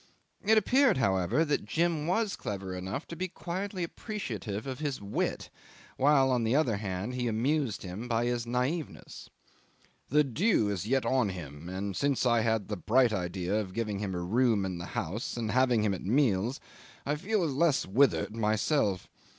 It 0.43 0.57
appeared, 0.57 0.97
however, 0.97 1.45
that 1.45 1.63
Jim 1.67 2.07
was 2.07 2.35
clever 2.35 2.73
enough 2.73 3.05
to 3.09 3.15
be 3.15 3.27
quietly 3.27 3.83
appreciative 3.83 4.65
of 4.65 4.79
his 4.79 4.99
wit, 4.99 5.51
while, 5.95 6.31
on 6.31 6.43
the 6.43 6.55
other 6.55 6.77
hand, 6.77 7.13
he 7.13 7.27
amused 7.27 7.83
him 7.83 8.07
by 8.07 8.25
his 8.25 8.47
naiveness. 8.47 9.29
"The 10.09 10.23
dew 10.23 10.69
is 10.71 10.87
yet 10.87 11.05
on 11.05 11.29
him, 11.29 11.69
and 11.69 11.95
since 11.95 12.25
I 12.25 12.41
had 12.41 12.67
the 12.67 12.77
bright 12.77 13.13
idea 13.13 13.53
of 13.59 13.75
giving 13.75 13.99
him 13.99 14.15
a 14.15 14.23
room 14.23 14.65
in 14.65 14.79
the 14.79 14.85
house 14.97 15.37
and 15.37 15.51
having 15.51 15.83
him 15.83 15.93
at 15.93 16.01
meals 16.01 16.59
I 17.05 17.15
feel 17.15 17.45
less 17.45 17.85
withered 17.85 18.35
myself. 18.35 19.07